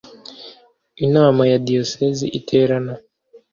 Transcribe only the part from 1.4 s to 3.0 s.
ya diyosezi iterana